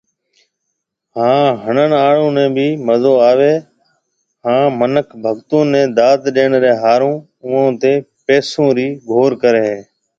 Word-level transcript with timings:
ھان 1.15 1.43
ۿڻڻ 1.63 1.89
آڙون 2.07 2.29
ني 2.37 2.45
ڀي 2.55 2.67
مزو 2.87 3.13
آوي 3.29 3.51
ھيَََ 3.55 3.59
ھان 4.45 4.63
منک 4.79 5.07
ڀگتون 5.23 5.65
ني 5.73 5.81
داد 5.97 6.19
ڏيڻ 6.35 6.51
ري 6.63 6.73
ۿارو 6.81 7.11
اوئون 7.43 7.67
تي 7.81 7.93
پئسون 8.25 8.67
ري 8.77 8.87
گھور 9.09 9.31
ڪري 9.41 9.61
ھيَََ 9.67 9.77